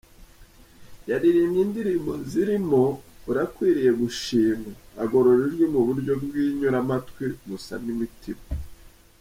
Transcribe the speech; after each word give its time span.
Yaririmbye 1.09 1.59
indirimbo 1.65 2.11
zirimo 2.29 2.81
"Urakwiriye 3.29 3.91
Gushimwa" 4.01 4.71
agorora 5.03 5.39
ijwi 5.47 5.65
mu 5.73 5.81
buryo 5.87 6.13
bw’inyuramatwi 6.23 7.25
busana 7.47 7.89
imitima. 7.95 8.43